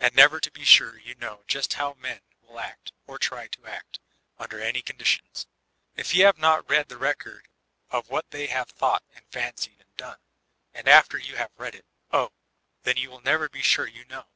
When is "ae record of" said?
6.90-8.08